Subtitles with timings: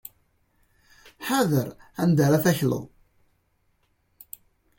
[1.27, 1.67] Ḥader
[2.01, 2.83] anda ara takleḍ.